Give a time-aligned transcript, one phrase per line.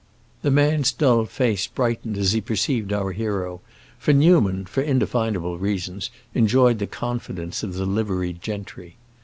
[0.41, 3.61] The man's dull face brightened as he perceived our hero,
[3.99, 8.97] for Newman, for indefinable reasons, enjoyed the confidence of the liveried gentry.